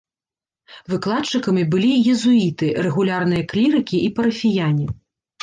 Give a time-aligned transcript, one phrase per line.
[0.93, 4.91] Выкладчыкамі былі езуіты, рэгулярныя клірыкі і парафіяне.